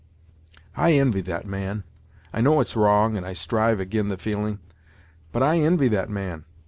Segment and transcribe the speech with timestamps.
[0.75, 1.83] "I invy that man!
[2.33, 4.57] I know it's wrong, and I strive ag'in the feelin',
[5.31, 6.43] but I invy that man!